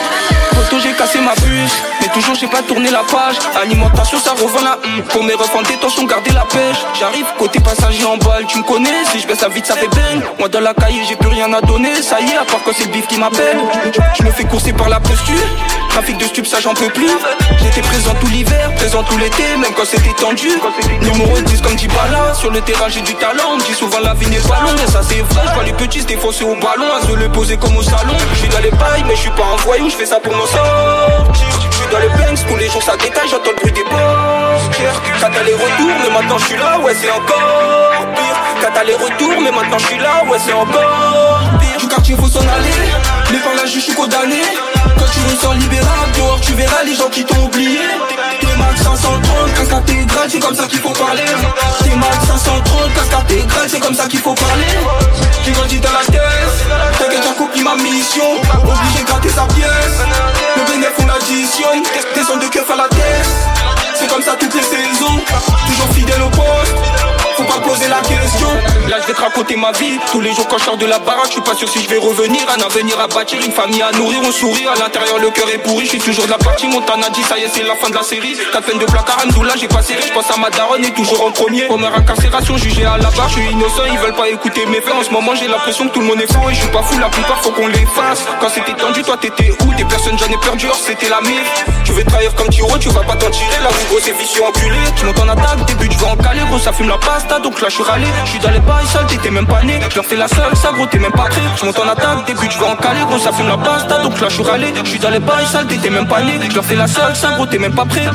[0.53, 4.61] Poto j'ai cassé ma puce Mais toujours j'ai pas tourné la page Alimentation ça revend
[4.61, 5.03] la hum.
[5.09, 8.63] Pour mes refs en détention garder la pêche J'arrive côté passager en balle Tu me
[8.63, 11.27] connais Si je baisse la vite ça fait bang Moi dans la cahier j'ai plus
[11.27, 13.57] rien à donner Ça y est à part quand c'est le bif qui m'appelle
[14.17, 15.35] Je me fais courser par la posture
[15.95, 17.09] Trafic de stupes ça j'en peux plus.
[17.63, 20.49] J'étais présent tout l'hiver Présent tout l'été Même quand c'était tendu.
[20.99, 23.43] Numéro 10 comme Dybala Sur le terrain j'ai du talent.
[23.53, 25.43] On me dit souvent la vie n'est pas longue Et ça c'est vrai.
[25.47, 28.11] Je vois les petits se défoncer au ballon À se le poser comme au salon.
[28.33, 30.35] Je suis dans les pailles mais je suis pas un voyou Je fais ça pour
[30.35, 31.31] m'en sortir.
[31.71, 34.77] Je suis dans les banks Tous les jours ça détaille J'entends le bruit des boss
[35.21, 38.37] Quatre allers-retours Mais maintenant je suis là Ouais c'est encore pire.
[38.61, 41.79] Quatre allers-retours Mais maintenant je suis là Ouais c'est encore pire.
[41.79, 42.75] Du quartier faut s'en aller.
[43.31, 44.41] Mais par là je suis condamné
[44.97, 47.79] Quand tu ressors libérable Dehors tu verras les gens qui t'ont oublié.
[48.39, 51.25] T'es max 530 Casque intégral C'est comme ça qu'il faut parler.
[51.83, 54.73] T'es max 530 Casque intégral C'est comme ça qu'il faut parler.
[55.43, 56.57] J'ai grandi dans la caisse
[56.97, 58.25] T'inquiète j'accomplis ma mission.
[58.63, 59.97] Obligé de gratter sa pièce
[60.57, 61.83] Le bénéfice on l'additionne
[62.15, 63.29] Descends de keuf à la tête
[63.99, 65.19] C'est comme ça toutes les saisons.
[65.67, 66.75] Toujours fidèle au poste
[67.37, 68.14] Faut pas poser la question
[68.89, 69.97] Là je vais te raconter ma vie.
[70.11, 71.89] Tous les jours quand je sors de la baraque Je suis pas sûr si je
[71.89, 72.41] vais revenir.
[72.55, 74.65] Un avenir à bâtir Une famille à nourrir On sourit.
[74.67, 76.67] À l'intérieur le cœur est pourri Je suis toujours de la partie.
[76.67, 78.37] Montana dit ça y est c'est la fin de la série.
[78.53, 80.01] Quatre peines de placard Amdoula j'ai pas serré.
[80.07, 81.63] Je pense à ma daronne Et toujours en premier.
[81.67, 83.85] Première incarcération Jugé à la barre Je suis innocent.
[83.91, 84.93] Ils veulent pas écouter mes faits.
[84.93, 86.47] En ce moment j'ai l'impression que tout le monde est faux.
[86.49, 88.23] Et je suis pas fou La plupart faut qu'on les fasse.
[88.39, 89.73] Quand c'était tendu Toi t'étais où?
[89.73, 91.65] Des personnes j'en ai perdu Or c'était la mif.
[91.83, 93.57] Tu veux trahir comme Tiro Tu vas pas t'en tirer.
[93.63, 94.77] Là gros c'est vicieux enculé.
[94.95, 96.41] Tu montes en attaque Début tu vas en caler.
[96.49, 98.05] Gros ça fume la pasta Donc là je suis râlé.
[98.25, 99.79] Je suis dans les bails sales T'étais même pas né.
[99.89, 101.41] Je leur fais la seule Ça gros t'es même pas prêt.
[101.59, 104.19] Je monte en attaque Début tu vas en caler Gros ça fume la pasta Donc
[104.19, 106.39] là je suis râlé Je suis dans les bails sales T'étais même pas né.
[106.49, 108.07] Je leur fais la seule Ça gros t'es même pas prêt.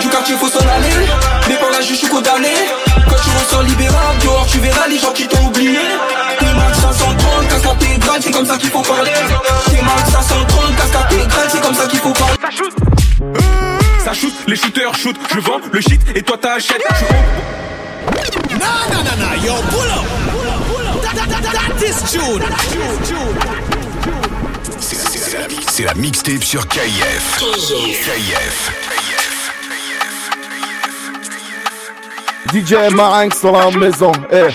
[0.00, 1.06] Du quartier faut s'en aller.
[1.48, 2.48] Mais par là je suis condamné.
[3.08, 5.78] Quand tu ressors libérable Dehors tu verras les gens qui t'ont oublié.
[6.38, 9.12] T'es T-Max 530, casque intégrale, c'est comme ça qu'il faut parler.
[9.70, 12.36] T-Max 530, casque intégrale, c'est comme ça qu'il faut parler.
[12.42, 12.72] Ça shoot.
[14.04, 14.12] Ça
[14.46, 15.16] les shooters shoot.
[15.34, 16.82] Je vends le shit et toi t'achètes.
[16.90, 17.75] Je
[18.58, 20.04] Nah, nah, nah, nah, yo, pull up.
[21.02, 22.42] That, that, that, that is June.
[24.80, 27.38] C'est- c'est- C'est la, c'est la mixtape sur KIF.
[27.40, 28.70] KIF.
[32.52, 34.12] DJ Marinx dans la maison.
[34.30, 34.48] Eh.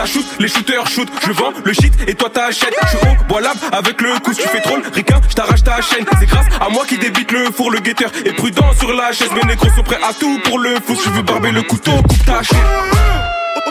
[0.00, 1.08] Ça shoot, les shooters shoot.
[1.26, 2.74] Je vends le shit et toi t'achètes.
[2.84, 4.32] Je suis lab avec le coup.
[4.32, 6.06] Tu fais troll, ricain, je t'arrache ta chaîne.
[6.18, 7.70] C'est grâce à moi qui débite le four.
[7.70, 9.28] Le guetteur est prudent sur la chaise.
[9.34, 10.96] Mes négros sont prêts à tout pour le fou.
[11.02, 12.56] Tu veux barber le couteau, coupe ta chaîne.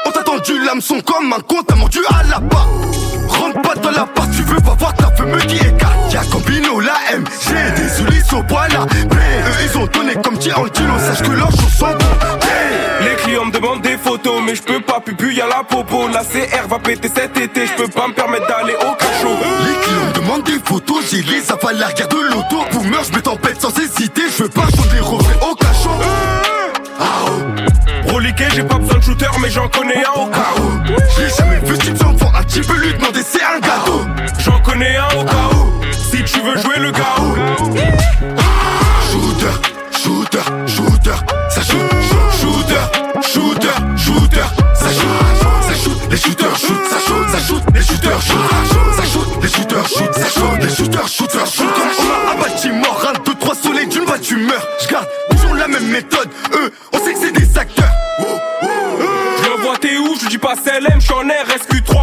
[0.06, 2.68] On t'a tendu l'hameçon comme un con, t'as mordu à la part.
[3.28, 6.12] Rentre pas dans la part, tu veux pas voir ta femme qui écarte.
[6.12, 8.86] Y'a Combino, la M, j'ai des Ulysse au bois là.
[9.12, 11.98] Mais eux ils ont donné comme Tirantino, sache que leurs jours sont.
[13.02, 16.08] Les clients me demandent des photos, mais je peux pas, pupu y'a la popo.
[16.10, 19.38] La CR va péter cet été, je peux pas me permettre d'aller au cachot.
[19.66, 22.66] Les clients me demandent des photos, j'ai les avales l'arrière de l'auto.
[22.72, 25.90] Pour meurtre, je me tempête sans hésiter, je veux pas chaud des reflets au cachot.
[28.38, 30.82] J'ai pas besoin de shooter, mais j'en connais un au cas où.
[31.18, 34.06] J'ai jamais vu ce type d'enfant, un petit peu lui demander c'est un gâteau.
[34.40, 35.82] J'en connais un au cas où.
[35.92, 37.36] Si tu veux jouer le garou.
[39.12, 39.56] Shooter,
[39.92, 41.16] shooter, shooter,
[41.50, 45.04] ça shoot, shoot, shooter, shooter, shooter, ça shoot,
[45.62, 48.69] ça shoot, les shooters shoot, ça shoot, ça shoot, les shooters shoot,
[60.80, 61.98] CLM, j'suis en RSQ3.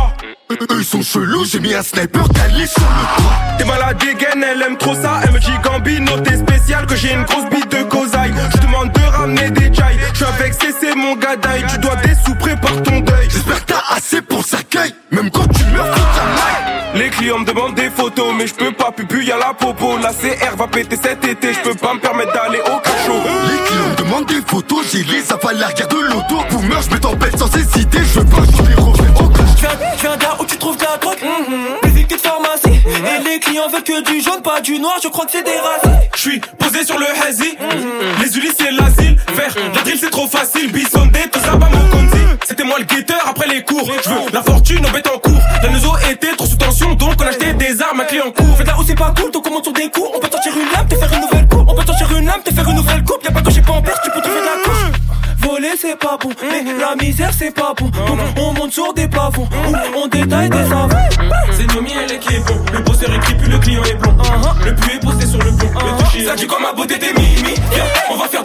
[0.51, 3.33] Eux, ils sont chelous, j'ai mis un sniper calé sur le toit.
[3.59, 5.20] T'es malade dégaine, elle aime trop ça.
[5.24, 8.35] Elle me dit Gambino, t'es spécial, que j'ai une grosse bite de cosaille.
[8.55, 9.99] Je demande de ramener des chai.
[10.12, 11.64] Je suis avec CC, mon gadaille.
[11.68, 13.29] Tu dois des sous, prépare ton deuil.
[13.31, 16.99] J'espère que t'as assez pour cercueil, même quand tu meurs, faut.
[16.99, 19.99] Les clients me demandent des photos, mais je peux pas, pupu, y'a la popo.
[19.99, 23.22] La CR va péter cet été, je peux pas me permettre d'aller au cachot.
[23.49, 26.37] Les clients me demandent des photos, j'ai les avales l'arrière de l'auto.
[26.49, 29.45] Pour meurtre, je tempête sans hésiter, je veux pas chaud des reflets au cachot.
[29.57, 31.19] Je viens, je viens d'à où tu trouves de la drogue
[31.85, 35.09] vite que de pharmacie Et les clients veulent que du jaune, pas du noir Je
[35.09, 37.57] crois que c'est des races Je suis posé sur le hazy.
[38.21, 39.19] Les Ulysses, c'est l'asile.
[39.35, 40.71] Faire la drill, c'est trop facile.
[40.73, 42.23] Bissondé, tout ça, pas mon conzi.
[42.47, 43.91] C'était moi le guetteur après les cours.
[44.05, 45.41] Je veux la fortune, on bête en cours.
[45.63, 48.57] La Neuzo était trop sous tension, donc on achetait des armes à clé en cours.
[48.57, 50.29] Fais de là où c'est pas cool, donc on monte sur des coups On peut
[50.31, 51.36] sortir une lame, te faire une nouvelle
[52.37, 54.20] lame, te faire une nouvelle coupe Y'a pas que j'ai pas en place, tu peux
[54.20, 55.01] trouver de la couche.
[55.39, 57.87] Voler c'est pas bon, mais la misère c'est pas bon.
[57.87, 59.49] Donc on monte sur des pavons,
[59.97, 60.89] on détaille des savons
[61.53, 62.57] C'est Nomi, est qui est bon.
[62.72, 64.16] Le bosseur écrit, puis le client est blond.
[64.64, 65.68] Le pu est posté sur le pont.
[65.74, 67.55] Le toucher, ça dit comme ma beauté des mimi.
[68.11, 68.36] On va faire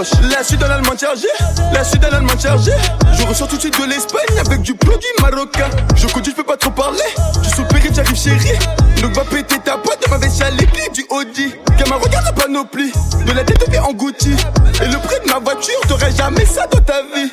[0.00, 0.30] cœur se décroche.
[0.30, 1.28] Là je suis dans l'allemand chargé,
[1.72, 2.72] là je suis dans l'allemand chargé.
[3.12, 5.68] Je ressors tout de suite de l'Espagne avec du produit marocain.
[5.94, 6.98] Je conduis, je peux pas trop parler.
[7.42, 8.58] Je suis opéré, j'arrive chérie.
[9.02, 11.54] Donc va péter ta boîte de ma veste à les clés du Audi.
[11.78, 12.92] Gamin, regarde la panoplie,
[13.26, 14.36] de la tête de pied en Gucci.
[14.82, 17.30] Et le prix de ma voiture, t'aurais jamais ça dans ta vie.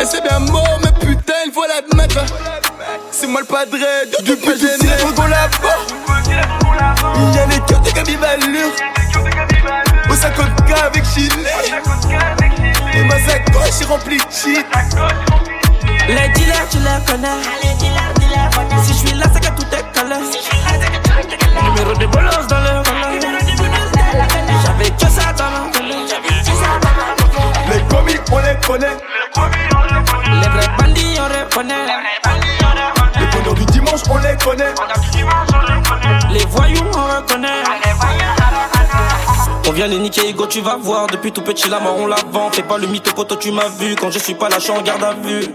[0.00, 2.24] Et c'est bien mort, mais putain, il faut l'admettre.
[3.10, 5.87] C'est moi le padre de du petit Dragon là-bas.
[13.84, 14.66] Remplie de shit.
[16.08, 17.42] Les dealers, tu les connais.
[18.82, 20.16] Si je suis là, c'est que tout est calé.
[21.62, 22.82] Numéro de bolos dans le.
[24.64, 25.96] J'avais que ça dans télé.
[27.70, 28.96] Les comiques, on les connaît.
[30.40, 31.86] Les vrais bandits, on reconnaît.
[33.20, 34.74] Les bonheurs du dimanche, on les connaît.
[36.30, 37.62] Les voyous, on reconnaît.
[39.78, 41.06] On vient les niquer, Ego, tu vas voir.
[41.06, 42.16] Depuis tout petit, la mort, on la.
[42.50, 43.94] Fais pas le mytho, poto, tu m'as vu.
[43.94, 45.46] Quand je suis pas là, je en garde à vue.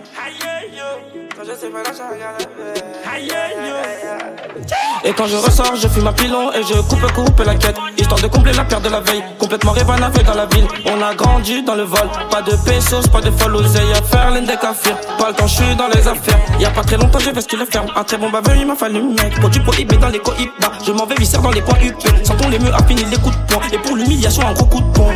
[5.04, 7.76] Et quand je ressors, je fume un pilon et je coupe coupe la quête.
[8.04, 9.24] Histoire de combler la perte de la veille.
[9.40, 10.68] Complètement révanavé dans la ville.
[10.88, 12.10] On a grandi dans le vol.
[12.30, 14.98] Pas de pesos, pas de folle à faire, kafirs.
[15.18, 16.38] Pas le temps, je suis dans les affaires.
[16.60, 17.88] Y a pas très longtemps, j'ai vesti le ferme.
[17.96, 19.40] Un très bon baveux, il m'a fallu mec.
[19.40, 20.22] Produit prohibé dans les.
[20.86, 21.96] Je m'en vais visser dans les points UP.
[22.26, 23.64] Sentons les murs à finir les coups de poing.
[23.72, 25.14] Et pour l'humiliation, un gros coup de poing.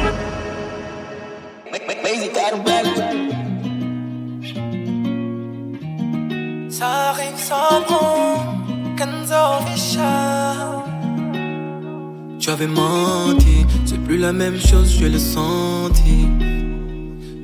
[6.70, 9.36] Ça arrive sans bon, Kenzo
[9.66, 10.37] Fischer.
[12.48, 16.30] Tu avais menti, c'est plus la même chose, je l'ai senti.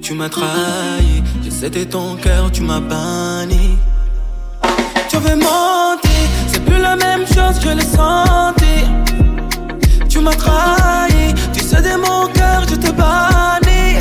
[0.01, 3.77] Tu m'as trahi, j'ai cédé ton cœur, tu m'as banni.
[5.09, 8.85] Tu avais menti, c'est plus la même chose, je l'ai senti.
[10.07, 13.99] Tu m'as trahi, tu cédé mon cœur, je te bannis.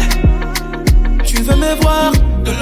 [1.24, 2.12] Tu veux me voir,
[2.46, 2.52] lo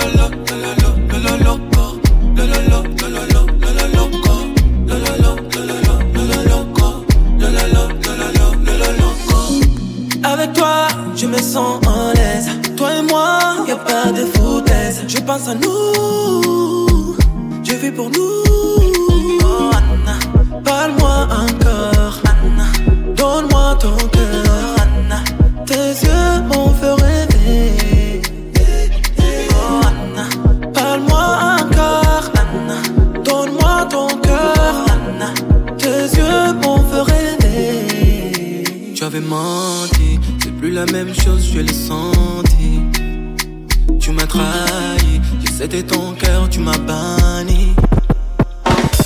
[10.60, 12.48] toi, je me sens en l'aise.
[12.76, 13.38] Toi et moi,
[13.68, 14.96] y a pas de foutaise.
[15.08, 17.16] Je pense à nous,
[17.66, 18.36] je vis pour nous.
[19.48, 20.16] Oh, Anna,
[20.68, 22.14] parle-moi encore.
[22.32, 22.68] Anna,
[23.20, 24.66] donne-moi ton cœur.
[24.84, 25.20] Anna,
[25.70, 28.22] tes yeux m'ont fait rêver.
[29.60, 30.26] Oh, Anna,
[30.78, 31.26] parle-moi
[31.60, 32.26] encore.
[32.42, 32.78] Anna,
[33.28, 34.74] donne-moi ton cœur.
[34.94, 35.30] Anna,
[35.82, 38.64] tes yeux m'ont fait rêver.
[38.94, 39.99] Tu avais menti,
[40.86, 42.80] la même chose, je l'ai senti.
[43.98, 45.20] Tu m'as trahi,
[45.52, 47.74] cédé ton cœur, tu m'as banni.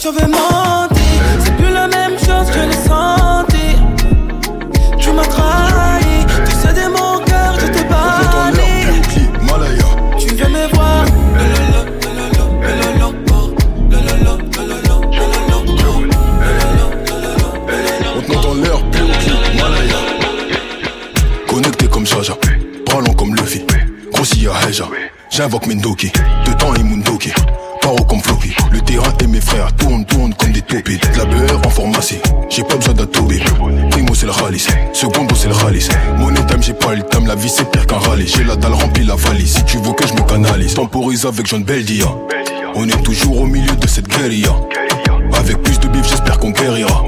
[0.01, 1.09] Tu avais menti,
[1.43, 3.04] c'est plus la même chose, je l'ai senti.
[25.35, 26.13] J'invoque Mendoki.
[26.47, 27.33] De temps et Mundoki.
[27.81, 30.99] Paro comme Floki, le terrain et mes frères tournent, tournent comme des taupies.
[30.99, 32.19] De la beurre en pharmacie,
[32.49, 33.41] j'ai pas besoin d'atobi.
[33.91, 35.89] Primo c'est le ralice, secondo c'est le ralice.
[36.19, 38.27] Money time j'ai pas le time, la vie c'est pire qu'un rallye.
[38.29, 40.75] J'ai la dalle remplie la valise, si tu veux que je me canalise.
[40.75, 42.07] Temporise avec John Beldia.
[42.77, 44.55] On est toujours au milieu de cette guérilla.
[45.37, 47.05] Avec plus de bif, j'espère qu'on guérira.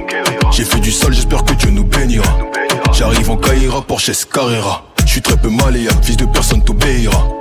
[0.51, 2.37] J'ai fait du sale, j'espère que Dieu nous bénira.
[2.93, 4.85] J'arrive en Caïra, Porsche Carrera.
[5.07, 7.36] J'suis très peu maléa, fils de personne t'obéira.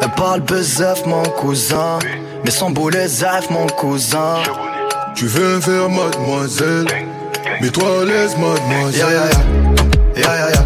[0.00, 1.98] Elle parle bezef mon cousin.
[2.44, 4.36] Mais sans boulet zaf mon cousin.
[5.14, 6.86] Tu veux faire mademoiselle.
[7.60, 9.00] Mais toi à l'aise mademoiselle.
[9.00, 9.38] Ya ya ya
[10.16, 10.64] Ya ya ya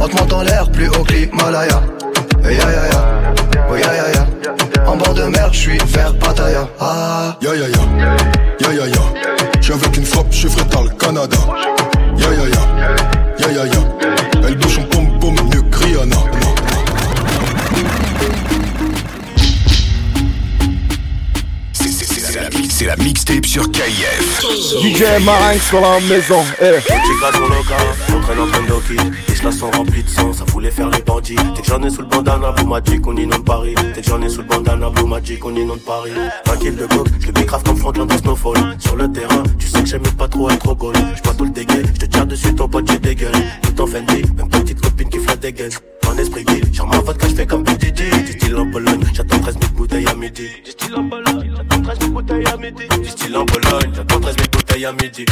[0.00, 1.82] On te monte en l'air plus haut que l'Himalaya.
[2.44, 3.22] Ya ya ya
[3.70, 4.26] Oh ya ya ya
[4.86, 6.68] En bord de mer j'suis vers Pattaya.
[6.80, 7.36] Ah.
[7.40, 7.78] Ya ya ya
[8.60, 9.02] Ya ya ya
[9.60, 11.36] J'suis avec une frappe, j'suis frais dans le Canada.
[12.18, 14.84] Ya ya ya Ya ya ya Elle bouge son
[22.80, 24.40] C'est la, mixtape sur KIF.
[24.80, 26.42] DJ Marinx sur la maison.
[26.62, 26.80] Eh.
[26.80, 27.76] Sur le gars,
[28.08, 28.96] on traîne en Pendoki
[29.28, 31.36] Les chlas sont remplis de sang, ça voulait faire les bandits.
[31.54, 33.74] Dès que j'en ai sous le bandana, Blue Magic, on inonde Paris.
[33.94, 36.12] Dès que j'en ai sous le bandana, Blue Magic, on inonde Paris.
[36.46, 38.76] 20 kills de coke, je le bicrave comme Franklin dans Snowfall.
[38.78, 40.94] Sur le terrain, tu sais que j'aime pas trop être au goal.
[41.16, 44.22] J'bois tout le dégueu, j'te tire dessus, ton pote, j'ai des gueules Tout en Fendi,
[44.38, 47.64] même petite copine qui flotte des gaines En esprit guide, genre ma vodka, j'fais comme
[47.64, 51.50] PDD Du style en Pologne, j'attends 13 000 bouteilles à midi Du style en Pologne,
[51.56, 54.92] j'attends 13 000 bouteilles à midi Du style en Pologne, j'attends 13 000 bouteilles à
[54.92, 55.24] midi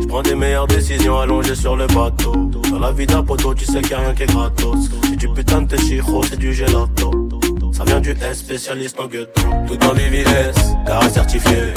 [0.00, 2.32] je prends des meilleures décisions allongées sur le bateau.
[2.70, 4.88] Dans la vie d'un poteau, tu sais qu'il y a rien qui est gratos.
[5.04, 7.28] C'est du putain de chiro, c'est du gelato.
[7.72, 9.42] Ça vient du S, spécialiste en ghetto.
[9.66, 10.54] Tout en VVS,
[10.86, 11.74] carré certifié.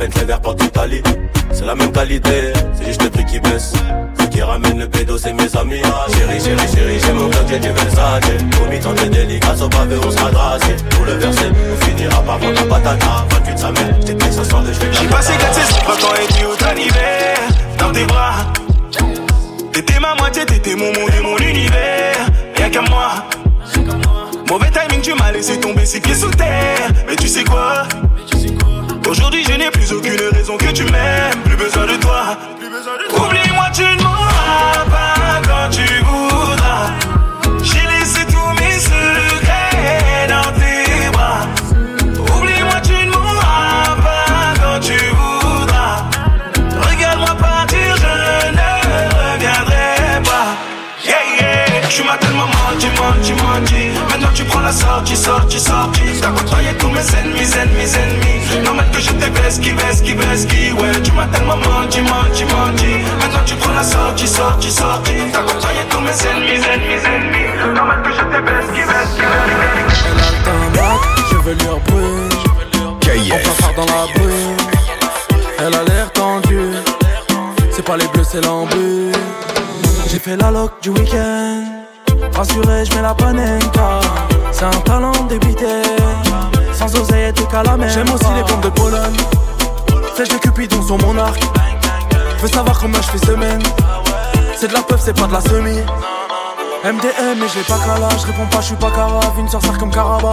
[0.00, 0.56] Un Bentley vert pour.
[1.52, 3.74] C'est la même qualité, c'est juste le prix qui baisse.
[4.18, 5.82] Ce qui ramène le pédo, c'est mes amis.
[5.84, 8.24] Ah, chérie, chérie, chérie, j'ai mon cœur, j'ai du Versace.
[8.62, 10.76] Au mi-temps de délicace, au pavé, on sera dressé.
[10.88, 13.26] Pour le verser, on finira par vendre la patata.
[13.30, 16.32] 28 sa mère, j'étais que ça sort de vais J'ai passé 4 saisons, printemps et
[16.32, 17.38] puis automne hiver
[17.78, 18.36] Dans tes bras
[19.74, 22.16] T'étais ma moitié, t'étais mon monde et mon univers
[22.56, 23.26] Rien qu'à moi
[24.48, 27.84] Mauvais timing, tu m'as laissé tomber ses pieds sous terre Mais tu sais quoi?
[29.08, 31.42] Aujourd'hui je n'ai plus aucune raison que tu m'aimes.
[31.44, 32.36] Plus besoin de toi.
[33.16, 34.19] Oublie-moi, tu ne
[54.70, 56.20] la sortie, sortie, sortie.
[56.20, 58.64] T'as côtoyé tous mes ennemis, ennemis, ennemis.
[58.64, 60.72] Normal que je te baisse, qui baisse, qui baisse, qui.
[60.72, 62.92] Ouais, tu m'as tellement menti, menti, menti.
[63.20, 65.12] Maintenant tu prends la sortie, sortie, sortie.
[65.32, 67.74] T'as côtoyé tous mes ennemis, ennemis, ennemis.
[67.74, 70.04] Normal que je te baisse, qui baisse, qui baisse.
[70.46, 72.28] Elle a le je veux lui rebrûler.
[73.32, 74.56] On part dans la brume.
[75.58, 76.76] Elle a l'air tendue.
[77.72, 79.12] C'est pas les bleus, c'est l'embut.
[80.08, 81.64] J'ai fait la loc du week-end.
[82.34, 84.00] Rassuré, je mets la panenka.
[84.60, 85.64] C'est un talent débité.
[86.74, 87.48] Sans oseille et tout.
[87.88, 89.16] J'aime aussi les bombes de Pologne.
[90.14, 91.40] Flèches de Cupidon sont mon arc.
[92.42, 93.62] Veux savoir combien je fais semaine.
[94.54, 95.78] C'est de la peuf, c'est pas de la semi
[96.84, 99.78] MDM mais je l'ai pas cala, je réponds pas, je suis pas carave, une sorcière
[99.78, 100.32] comme Caraba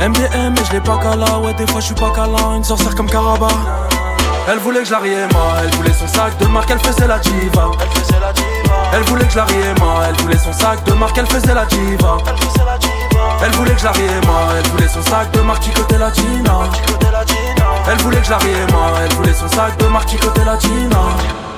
[0.00, 2.94] MDM mais je l'ai pas cala, ouais des fois je suis pas câlin, une sorcière
[2.96, 3.48] comme Caraba
[4.48, 7.18] Elle voulait que je la moi, elle voulait son sac de marque, elle faisait la
[7.18, 7.70] diva.
[7.80, 9.46] Elle faisait la diva Elle voulait que je la
[9.78, 12.18] moi, elle voulait son sac de marque, elle faisait la diva.
[13.42, 13.92] Elle voulait que je la
[14.26, 16.58] moi, elle voulait son sac de marque, qui côté la Gina.
[17.90, 18.38] Elle voulait que je la
[18.72, 21.49] moi, elle voulait son sac de marque, qui côté la Gina